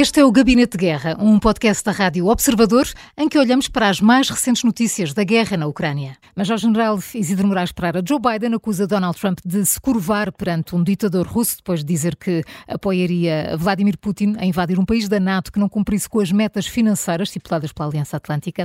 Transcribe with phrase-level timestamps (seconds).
[0.00, 2.86] Este é o Gabinete de Guerra, um podcast da Rádio Observador,
[3.18, 6.16] em que olhamos para as mais recentes notícias da guerra na Ucrânia.
[6.34, 11.26] Major-General Isidro Moraes Pereira, Joe Biden acusa Donald Trump de se curvar perante um ditador
[11.26, 15.58] russo depois de dizer que apoiaria Vladimir Putin a invadir um país da NATO que
[15.58, 18.64] não cumprisse com as metas financeiras estipuladas pela Aliança Atlântica.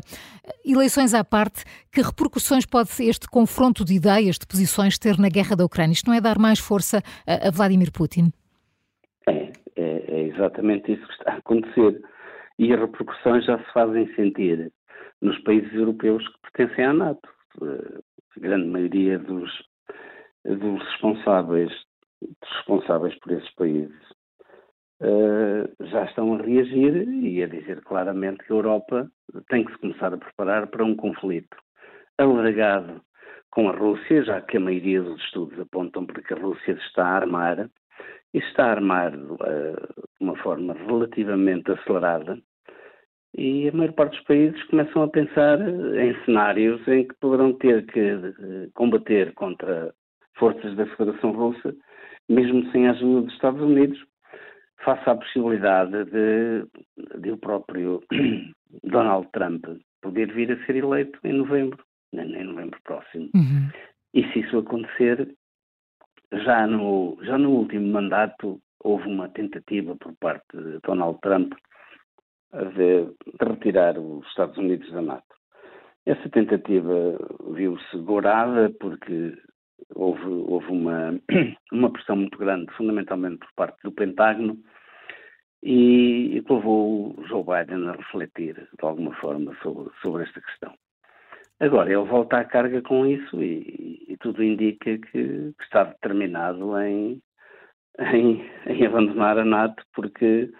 [0.63, 5.57] Eleições à parte, que repercussões pode este confronto de ideias, de posições ter na guerra
[5.57, 5.91] da Ucrânia?
[5.91, 8.31] Isto não é dar mais força a Vladimir Putin?
[10.35, 12.01] Exatamente isso que está a acontecer.
[12.59, 14.71] E as repercussões já se fazem sentir
[15.21, 17.29] nos países europeus que pertencem à NATO.
[17.61, 19.51] A grande maioria dos,
[20.45, 21.71] dos responsáveis,
[22.21, 23.95] dos responsáveis por esses países
[25.01, 29.09] uh, já estão a reagir e a dizer claramente que a Europa
[29.49, 31.57] tem que se começar a preparar para um conflito
[32.17, 33.01] alargado
[33.51, 37.05] com a Rússia, já que a maioria dos estudos apontam para que a Rússia está
[37.05, 37.69] a armar
[38.39, 42.37] está armado uh, de uma forma relativamente acelerada
[43.37, 47.85] e a maior parte dos países começam a pensar em cenários em que poderão ter
[47.87, 49.93] que uh, combater contra
[50.37, 51.75] forças da Federação Russa,
[52.29, 53.99] mesmo sem a ajuda dos Estados Unidos,
[54.83, 56.65] face à possibilidade de,
[57.19, 58.01] de o próprio
[58.83, 59.65] Donald Trump
[60.01, 63.29] poder vir a ser eleito em novembro, em novembro próximo.
[63.35, 63.69] Uhum.
[64.13, 65.35] E se isso acontecer,
[66.43, 71.53] já no, já no último mandato houve uma tentativa por parte de Donald Trump
[72.53, 75.35] de, de retirar os Estados Unidos da NATO.
[76.05, 77.17] Essa tentativa
[77.53, 79.35] viu-se gorada porque
[79.95, 81.19] houve, houve uma,
[81.71, 84.57] uma pressão muito grande, fundamentalmente por parte do Pentágono,
[85.63, 90.73] e, e levou Joe Biden a refletir de alguma forma sobre, sobre esta questão.
[91.59, 96.77] Agora, ele volta à carga com isso e, e tudo indica que, que, está determinado
[96.79, 97.21] em,
[97.99, 100.51] em, em, abandonar a NATO, porque,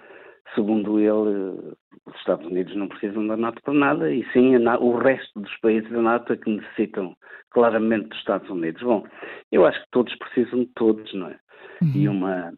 [0.54, 1.76] segundo ele,
[2.06, 5.54] os Estados Unidos não precisam da NATO para nada e sim NATO, o resto dos
[5.58, 7.16] países da NATO é que necessitam
[7.50, 8.82] claramente dos Estados Unidos.
[8.82, 9.06] Bom,
[9.52, 11.40] eu acho que todos precisam de todos, não é?
[11.82, 11.92] Uhum.
[11.94, 12.54] E uma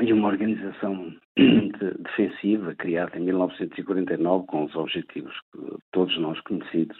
[0.00, 5.58] e uma organização de, defensiva criada em 1949 com os objetivos que
[5.92, 6.98] todos nós conhecidos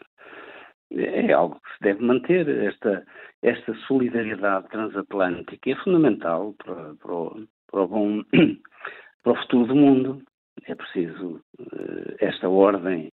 [0.91, 2.49] é algo que se deve manter.
[2.49, 3.05] Esta,
[3.43, 8.23] esta solidariedade transatlântica é fundamental para, para, o, para, o, bom,
[9.23, 10.23] para o futuro do mundo.
[10.67, 13.13] É preciso uh, esta ordem,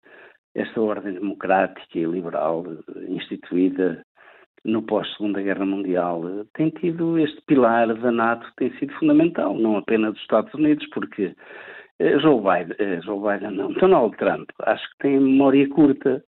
[0.54, 4.02] esta ordem democrática e liberal uh, instituída
[4.64, 9.76] no pós-Segunda Guerra Mundial uh, tem tido este pilar da NATO, tem sido fundamental, não
[9.76, 11.34] apenas dos Estados Unidos, porque
[12.20, 16.24] Joe Biden, Joe Biden não, Donald Trump, acho que tem memória curta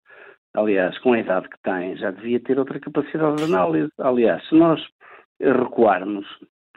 [0.53, 3.91] aliás, com a idade que tem, já devia ter outra capacidade de análise.
[3.99, 4.81] Aliás, se nós
[5.39, 6.25] recuarmos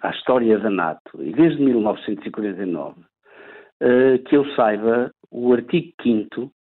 [0.03, 6.51] à história da NATO, e desde 1949, uh, que eu saiba, o artigo 5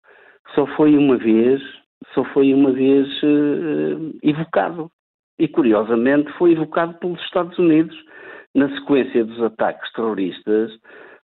[0.55, 1.61] só foi uma vez,
[2.15, 4.91] só foi uma vez uh, evocado.
[5.39, 7.95] E curiosamente foi evocado pelos Estados Unidos
[8.55, 10.73] na sequência dos ataques terroristas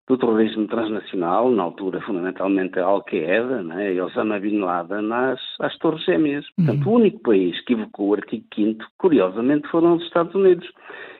[0.09, 5.77] do terrorismo transnacional, na altura fundamentalmente a Al-Qaeda né, e Osama Bin Laden, às, às
[5.79, 6.45] Torres Gêmeas.
[6.59, 6.67] Uhum.
[6.67, 10.69] Portanto, o único país que evocou o artigo 5 curiosamente, foram os Estados Unidos.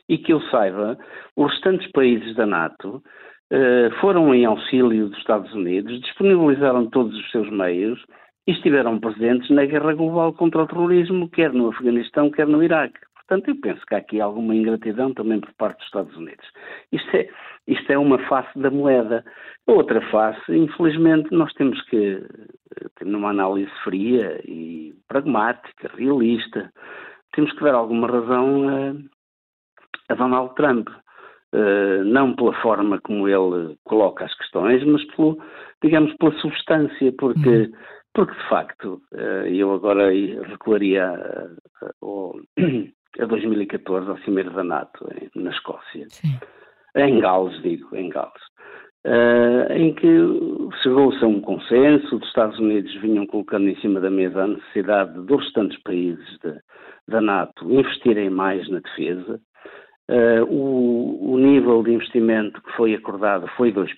[0.09, 0.99] E que eu saiba,
[1.37, 3.03] os restantes países da NATO
[3.53, 8.05] uh, foram em auxílio dos Estados Unidos, disponibilizaram todos os seus meios
[8.47, 12.99] e estiveram presentes na guerra global contra o terrorismo, quer no Afeganistão, quer no Iraque.
[13.33, 16.47] Portanto, eu penso que há aqui alguma ingratidão também por parte dos Estados Unidos.
[16.93, 17.29] Isto é,
[17.67, 19.25] isto é uma face da moeda.
[19.67, 22.23] A outra face, infelizmente, nós temos que
[22.97, 26.71] ter uma análise fria e pragmática, realista.
[27.33, 30.89] Temos que dar alguma razão a, a Donald Trump.
[31.55, 35.39] Uh, não pela forma como ele coloca as questões, mas pelo,
[35.83, 37.73] digamos, pela substância, porque, uhum.
[38.15, 41.15] porque de facto, uh, eu agora recuaria
[42.03, 42.35] ao,
[43.21, 46.07] a 2014, ao Cimeiro da NATO, na Escócia.
[46.09, 46.39] Sim.
[46.95, 48.43] Em Gales, digo, em Gales.
[49.05, 50.07] Uh, em que
[50.83, 55.21] chegou-se a um consenso, os Estados Unidos vinham colocando em cima da mesa a necessidade
[55.23, 56.55] dos restantes países de,
[57.09, 59.41] da NATO investirem mais na defesa.
[60.09, 63.89] Uh, o, o, nível de investimento que foi acordado foi 2%,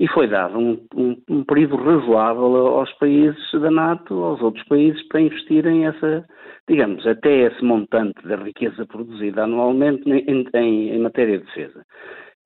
[0.00, 5.06] e foi dado um, um, um, período razoável aos países da NATO, aos outros países,
[5.08, 6.24] para investirem essa,
[6.66, 11.84] digamos, até esse montante da riqueza produzida anualmente em, em, em matéria de defesa.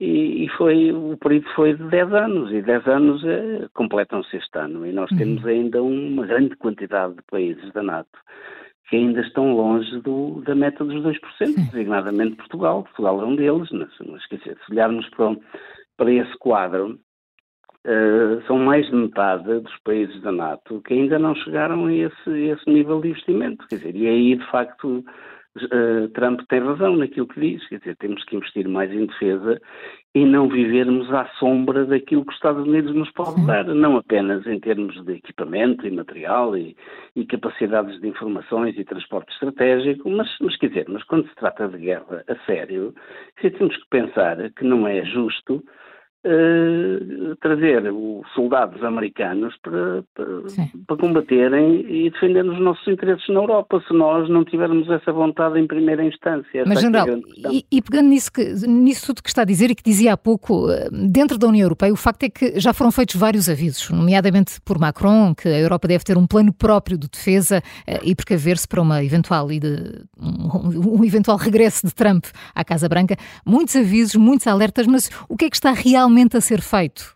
[0.01, 4.59] E, e, foi, o período foi de 10 anos, e 10 anos é, completam-se este
[4.59, 5.17] ano, e nós uhum.
[5.17, 8.19] temos ainda uma grande quantidade de países da NATO
[8.89, 11.19] que ainda estão longe do, da meta dos 2%,
[11.71, 12.83] designadamente Portugal.
[12.83, 15.35] Portugal é um deles, mas, mas quer dizer, se olharmos para,
[15.97, 16.99] para esse quadro,
[17.85, 22.31] Uh, são mais de metade dos países da NATO que ainda não chegaram a esse,
[22.31, 23.67] esse nível de investimento.
[23.67, 25.05] Quer dizer, e aí, de facto,
[25.57, 27.67] uh, Trump tem razão naquilo que diz.
[27.69, 29.61] Quer dizer, temos que investir mais em defesa
[30.15, 34.47] e não vivermos à sombra daquilo que os Estados Unidos nos pode dar, não apenas
[34.47, 36.75] em termos de equipamento e material e,
[37.15, 41.67] e capacidades de informações e transporte estratégico, mas, mas, quer dizer, mas quando se trata
[41.67, 42.95] de guerra a sério,
[43.41, 45.63] temos que pensar que não é justo
[46.25, 50.25] uh, trazer os soldados americanos para, para,
[50.87, 55.59] para, combaterem e defender os nossos interesses na Europa, se nós não tivermos essa vontade
[55.59, 56.63] em primeira instância.
[56.65, 57.07] Mas, é General,
[57.51, 60.17] e, e, pegando nisso, que, nisso tudo que está a dizer e que dizia há
[60.17, 63.89] pouco, eh, dentro da União Europeia, o facto é que já foram feitos vários avisos,
[63.89, 68.15] nomeadamente por Macron, que a Europa deve ter um plano próprio de defesa uh, e
[68.15, 73.15] precaver-se para uma eventual, um, um eventual regresso de Trump à Casa Branca.
[73.45, 77.13] Muitos avisos, muitos alertas, mas o que é que está realmente realmente a ser feito?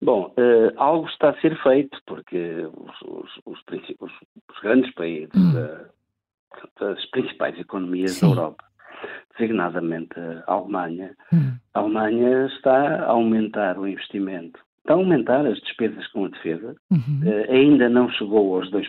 [0.00, 3.60] Bom, uh, algo está a ser feito, porque os, os,
[4.00, 4.12] os,
[4.48, 5.52] os grandes países, hum.
[5.54, 8.26] da, principais economias Sim.
[8.26, 8.64] da Europa,
[9.36, 10.14] designadamente
[10.46, 11.52] a Alemanha, hum.
[11.74, 16.76] a Alemanha está a aumentar o investimento, está a aumentar as despesas com a defesa,
[16.90, 17.20] uhum.
[17.24, 18.84] uh, ainda não chegou aos 2%,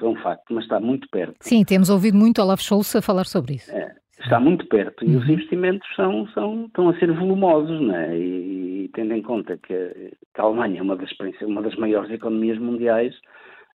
[0.00, 1.36] é um facto, mas está muito perto.
[1.40, 3.70] Sim, temos ouvido muito Olaf Scholz a falar sobre isso.
[3.70, 5.32] É, está muito perto e os uhum.
[5.32, 8.16] investimentos são, são, estão a ser volumosos, não é?
[8.16, 11.10] E, tendo em conta que, que, a Alemanha é uma das,
[11.42, 13.14] uma das maiores economias mundiais,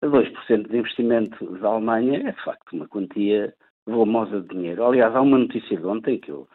[0.03, 3.53] 2% de investimento da Alemanha é de facto uma quantia
[3.85, 4.85] volumosa de dinheiro.
[4.85, 6.47] Aliás, há uma notícia de ontem que eu,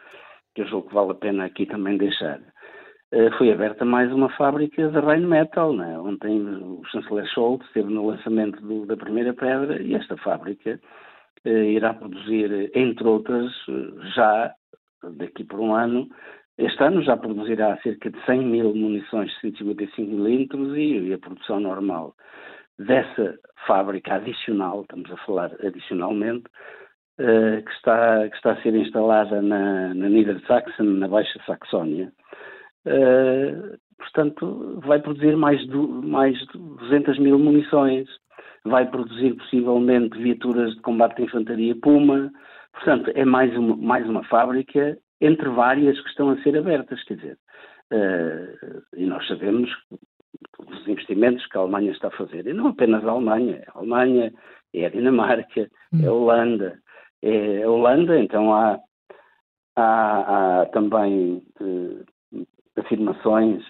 [0.55, 2.39] que eu julgo que vale a pena aqui também deixar.
[3.11, 5.73] Uh, foi aberta mais uma fábrica de Rheinmetall.
[5.75, 5.99] Né?
[5.99, 10.79] Ontem o chanceler Scholz esteve no lançamento do, da primeira pedra e esta fábrica
[11.45, 13.51] irá produzir, entre outras,
[14.15, 14.53] já
[15.17, 16.07] daqui por um ano,
[16.57, 21.59] este ano já produzirá cerca de 100 mil munições de 155 milímetros e, a produção
[21.59, 22.15] normal
[22.77, 23.37] dessa
[23.67, 26.45] fábrica adicional, estamos a falar adicionalmente,
[27.17, 32.11] que, está, que está a ser instalada na, na Niedersachsen, na Baixa Saxónia.
[33.97, 38.07] Portanto, vai produzir mais, do, mais de 200 mil munições
[38.65, 42.31] vai produzir possivelmente viaturas de combate de infantaria Puma.
[42.73, 47.15] Portanto, é mais uma, mais uma fábrica entre várias que estão a ser abertas, quer
[47.15, 47.37] dizer.
[47.91, 49.69] Uh, e nós sabemos
[50.59, 53.77] os investimentos que a Alemanha está a fazer, e não apenas a Alemanha, é a
[53.77, 54.33] Alemanha,
[54.73, 56.03] é a Dinamarca, hum.
[56.03, 56.79] é a Holanda,
[57.21, 58.79] é a Holanda, então há,
[59.75, 62.05] há, há também uh,
[62.77, 63.63] afirmações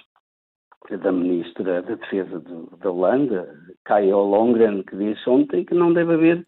[0.90, 3.48] da Ministra da Defesa de, da Holanda,
[3.86, 6.46] Kaja Longren, que disse ontem que não deve haver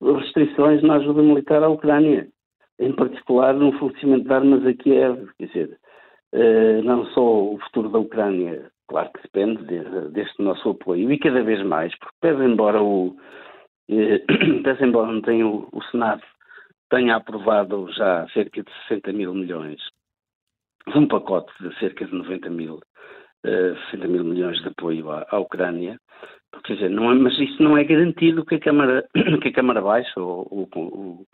[0.00, 2.28] restrições na ajuda militar à Ucrânia,
[2.78, 5.28] em particular no fornecimento de armas a Kiev.
[5.38, 5.78] Quer dizer,
[6.34, 11.18] uh, não só o futuro da Ucrânia, claro que depende de, deste nosso apoio, e
[11.18, 13.16] cada vez mais, porque pese embora o,
[13.88, 14.18] eh,
[14.64, 16.22] pese embora tenha o, o Senado
[16.90, 19.80] tenha aprovado já cerca de 60 mil milhões,
[20.94, 22.80] um pacote de cerca de 90 mil
[23.44, 25.98] 60 mil milhões de apoio à, à Ucrânia.
[26.64, 29.04] Quer dizer, não é, mas isso não é garantido que a Câmara,
[29.42, 31.26] que a Câmara Baixa ou, ou,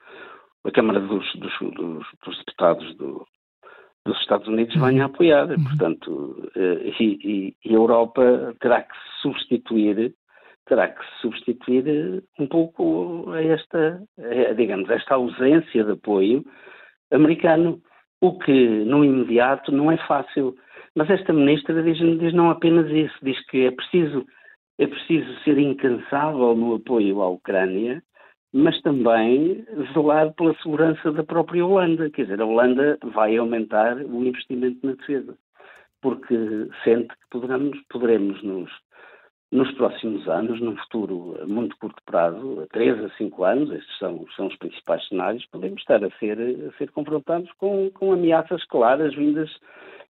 [0.65, 3.27] a Câmara dos, dos, dos, dos Deputados do,
[4.07, 5.49] dos Estados Unidos venha a apoiar.
[5.51, 5.65] Uhum.
[5.65, 10.15] Portanto, eh, e, e, a Europa terá que substituir
[10.69, 16.45] terá que substituir eh, um pouco a esta, a, digamos, esta ausência de apoio
[17.11, 17.81] americano,
[18.21, 20.55] o que no imediato não é fácil.
[20.99, 24.27] Mas esta ministra diz, diz não apenas isso, diz que é preciso,
[24.79, 28.03] é preciso ser incansável no apoio à Ucrânia,
[28.53, 32.11] mas também zelar pela segurança da própria Holanda.
[32.11, 35.39] Quer dizer, a Holanda vai aumentar o investimento na defesa,
[36.03, 36.35] porque
[36.83, 38.71] sente que poderemos, poderemos nos,
[39.51, 44.27] nos próximos anos, num futuro muito curto prazo, a 3 a 5 anos, estes são,
[44.37, 49.15] são os principais cenários, podemos estar a ser, a ser confrontados com, com ameaças claras
[49.15, 49.51] vindas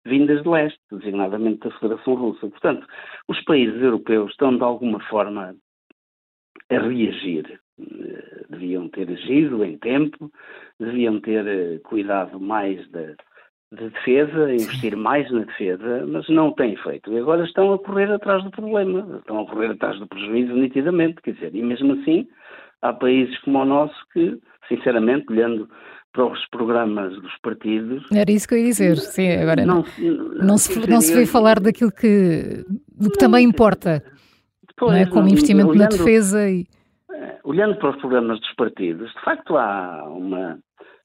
[0.05, 2.47] vindas de leste, designadamente da Federação Russa.
[2.47, 2.87] Portanto,
[3.27, 5.55] os países europeus estão de alguma forma
[6.69, 7.59] a reagir.
[7.79, 10.31] Eh, deviam ter agido em tempo,
[10.79, 13.15] deviam ter eh, cuidado mais da,
[13.71, 17.11] de defesa, investir mais na defesa, mas não têm feito.
[17.11, 21.21] E agora estão a correr atrás do problema, estão a correr atrás do prejuízo nitidamente,
[21.21, 22.27] quer dizer, e mesmo assim
[22.81, 25.69] há países como o nosso que, sinceramente, olhando
[26.11, 28.03] para os programas dos partidos.
[28.11, 29.83] Era isso que eu ia dizer, sim, agora não,
[30.41, 32.65] não, se, não se vê falar daquilo que,
[32.97, 34.03] do que também importa,
[34.67, 35.05] depois, não é?
[35.05, 36.65] como investimento olhando, na defesa e...
[37.11, 40.57] É, olhando para os programas dos partidos, de facto há uma,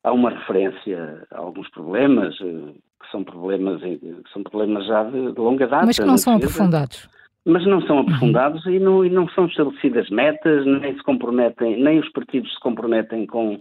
[0.04, 5.32] há uma referência a alguns problemas eh, que são problemas, que são problemas já de,
[5.32, 5.86] de longa data.
[5.86, 7.08] Mas que não são aprofundados.
[7.46, 8.72] Mas não são aprofundados uhum.
[8.72, 13.26] e, não, e não são estabelecidas metas, nem se comprometem, nem os partidos se comprometem
[13.26, 13.60] com,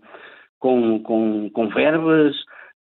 [0.59, 2.35] com, com, com verbas,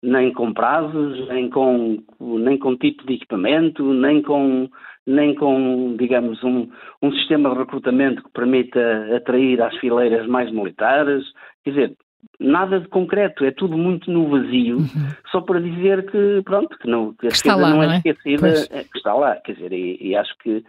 [0.04, 4.70] nem com prazos, nem com, nem com tipo de equipamento, nem com,
[5.08, 6.68] nem com digamos, um,
[7.02, 11.24] um sistema de recrutamento que permita atrair às fileiras mais militares.
[11.64, 11.98] Quer dizer,
[12.40, 14.88] nada de concreto, é tudo muito no vazio, uhum.
[15.32, 18.50] só para dizer que, pronto, que, não, que a esquerda não, não é, é esquecida,
[18.72, 20.64] é, que está lá, quer dizer, e, e, acho que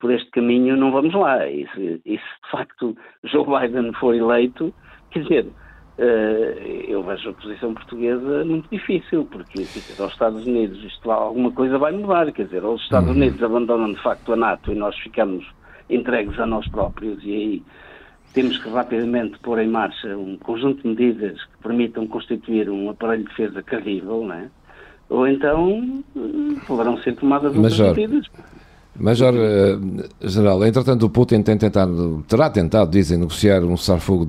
[0.00, 1.46] por este caminho não vamos lá.
[1.48, 4.72] E se, e se de facto Joe Biden for eleito,
[5.10, 5.46] quer dizer,
[5.98, 6.54] Uh,
[6.86, 11.76] eu vejo a posição portuguesa muito difícil, porque dizer, aos Estados Unidos isto alguma coisa
[11.76, 13.16] vai mudar, quer dizer, ou os Estados uhum.
[13.16, 15.44] Unidos abandonam de facto a NATO e nós ficamos
[15.90, 17.62] entregues a nós próprios e aí
[18.32, 23.24] temos que rapidamente pôr em marcha um conjunto de medidas que permitam constituir um aparelho
[23.24, 24.48] de defesa credível, não é?
[25.08, 28.26] ou então eh, poderão ser tomadas outras medidas.
[29.00, 34.28] Major uh, General, entretanto o Putin tem tentado, terá tentado, dizem, negociar um cessar-fogo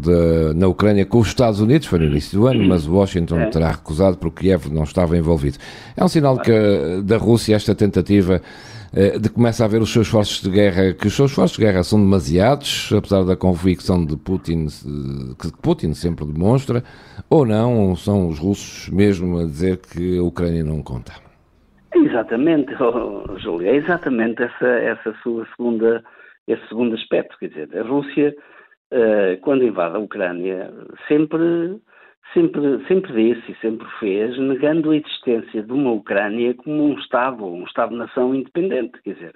[0.55, 3.45] na Ucrânia com os Estados Unidos, foi no início do ano, mas Washington é.
[3.47, 5.57] terá recusado porque Kiev não estava envolvido.
[5.97, 6.51] É um sinal que
[7.03, 8.43] da Rússia esta tentativa
[9.21, 11.83] de começar a ver os seus esforços de guerra, que os seus esforços de guerra
[11.83, 14.67] são demasiados, apesar da convicção de Putin,
[15.39, 16.83] que Putin sempre demonstra,
[17.29, 21.13] ou não, são os russos mesmo a dizer que a Ucrânia não conta.
[21.95, 26.03] Exatamente, oh, Júlio, é exatamente essa, essa sua segunda,
[26.47, 27.37] esse segundo aspecto.
[27.39, 28.35] Quer dizer, a Rússia,
[28.93, 30.71] uh, quando invade a Ucrânia,
[31.07, 31.79] sempre,
[32.33, 37.45] sempre, sempre disse e sempre fez, negando a existência de uma Ucrânia como um Estado,
[37.45, 39.01] um Estado-nação independente.
[39.03, 39.35] Quer dizer,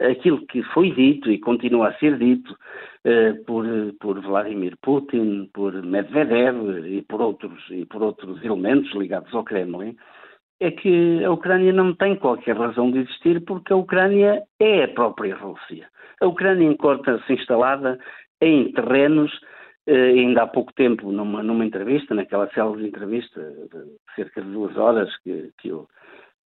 [0.00, 3.64] aquilo que foi dito e continua a ser dito uh, por,
[4.00, 9.96] por Vladimir Putin, por Medvedev e por outros, e por outros elementos ligados ao Kremlin
[10.60, 14.88] é que a Ucrânia não tem qualquer razão de existir porque a Ucrânia é a
[14.88, 15.88] própria Rússia.
[16.20, 17.98] A Ucrânia encontra-se instalada
[18.40, 19.32] em terrenos,
[19.86, 24.76] eh, ainda há pouco tempo, numa, numa entrevista, naquela célebre entrevista de cerca de duas
[24.76, 25.72] horas que, que,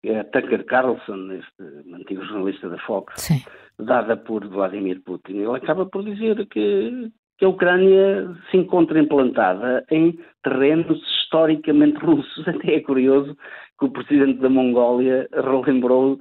[0.05, 3.43] é Tucker Carlson, este antigo jornalista da Fox, Sim.
[3.79, 9.85] dada por Vladimir Putin, ele acaba por dizer que, que a Ucrânia se encontra implantada
[9.91, 11.00] em terrenos
[11.35, 12.47] historicamente russos.
[12.47, 13.37] Até é curioso
[13.79, 16.19] que o presidente da Mongólia relembrou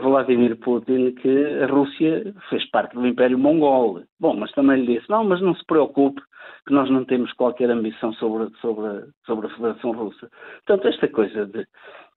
[0.00, 4.02] Vladimir Putin que a Rússia fez parte do Império Mongol.
[4.18, 6.20] Bom, mas também lhe disse, não, mas não se preocupe,
[6.66, 10.28] que nós não temos qualquer ambição sobre, sobre, sobre a Federação Russa.
[10.66, 11.66] Portanto, esta coisa de,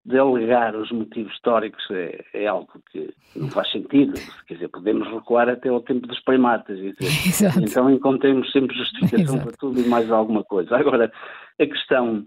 [0.04, 4.14] de alegar os motivos históricos é, é, algo que não faz sentido.
[4.46, 6.78] Quer dizer, podemos recuar até ao tempo dos primatas.
[6.78, 9.44] Dizer, então encontremos sempre justificação Exato.
[9.44, 10.76] para tudo e mais alguma coisa.
[10.76, 11.12] Agora,
[11.60, 12.24] a questão,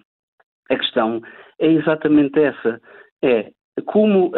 [0.70, 1.22] a questão
[1.60, 2.80] é exatamente essa.
[3.24, 3.52] É
[3.86, 4.32] como,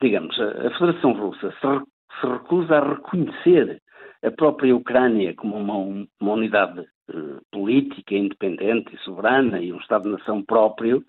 [0.00, 3.80] digamos, a Federação Russa se, se, recusa a reconhecer
[4.24, 10.42] a própria Ucrânia como uma, uma unidade uh, política independente e soberana e um Estado-nação
[10.42, 11.04] próprio,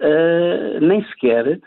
[0.00, 1.58] uh, nem sequer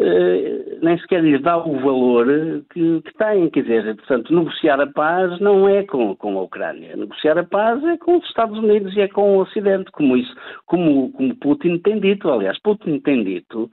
[0.00, 2.26] Uh, nem sequer lhes dá o valor
[2.72, 3.50] que, que têm.
[3.50, 6.94] Quer dizer, portanto, negociar a paz não é com, com a Ucrânia.
[6.96, 10.32] Negociar a paz é com os Estados Unidos e é com o Ocidente, como isso,
[10.66, 12.30] como, como Putin tem dito.
[12.30, 13.68] Aliás, Putin tem dito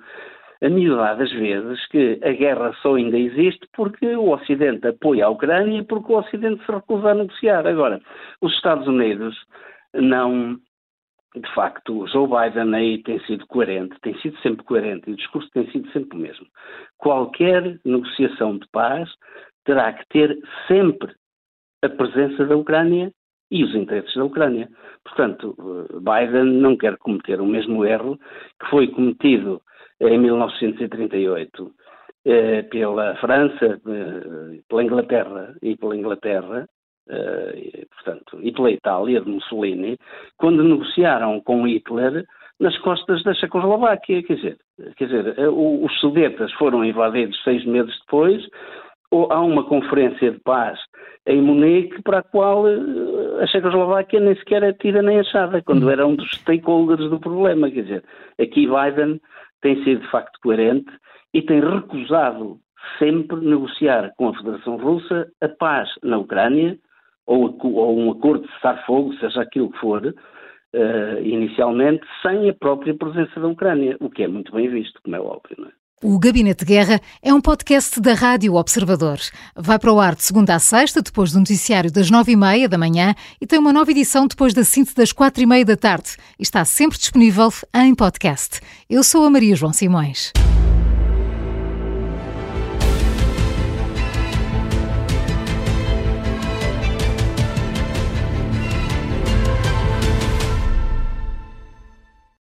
[0.64, 5.30] a miúda das vezes que a guerra só ainda existe porque o Ocidente apoia a
[5.30, 7.68] Ucrânia e porque o Ocidente se recusa a negociar.
[7.68, 8.02] Agora,
[8.42, 9.36] os Estados Unidos
[9.94, 10.58] não,
[11.36, 15.50] de facto, Joe Biden aí tem sido coerente, tem sido sempre coerente e o discurso
[15.52, 16.46] tem sido sempre o mesmo.
[16.98, 19.10] Qualquer negociação de paz
[19.66, 21.14] terá que ter sempre
[21.84, 23.12] a presença da Ucrânia
[23.52, 24.70] e os interesses da Ucrânia.
[25.04, 25.56] Portanto,
[26.02, 28.18] Biden não quer cometer o mesmo erro
[28.60, 29.62] que foi cometido
[30.00, 31.72] em 1938
[32.26, 36.68] eh, pela França, eh, pela Inglaterra e pela Inglaterra
[37.10, 39.98] uh, portanto, e pela Itália, de Mussolini,
[40.38, 42.26] quando negociaram com Hitler
[42.60, 44.24] nas costas da Checoslováquia.
[44.24, 44.58] Quer dizer,
[44.98, 48.46] quer dizer eh, os Sudetas foram invadidos seis meses depois,
[49.30, 50.80] há uma conferência de paz
[51.28, 52.78] em Munique para a qual eh,
[53.42, 57.70] a Checoslováquia nem sequer é tira nem achada, quando era um dos stakeholders do problema.
[57.70, 58.04] Quer dizer,
[58.40, 59.20] aqui Biden
[59.62, 60.92] tem sido de facto coerente
[61.34, 62.60] e tem recusado
[63.00, 66.78] sempre negociar com a Federação Russa a paz na Ucrânia,
[67.26, 72.94] ou, ou um acordo de cessar-fogo, seja aquilo que for, uh, inicialmente, sem a própria
[72.96, 75.56] presença da Ucrânia, o que é muito bem visto, como é óbvio.
[75.58, 75.72] Não é?
[76.04, 79.18] O Gabinete de Guerra é um podcast da Rádio Observador.
[79.56, 82.68] Vai para o ar de segunda a sexta, depois do noticiário das nove e meia
[82.68, 85.78] da manhã e tem uma nova edição depois da síntese das quatro e meia da
[85.78, 86.18] tarde.
[86.38, 88.60] Está sempre disponível em podcast.
[88.90, 90.34] Eu sou a Maria João Simões.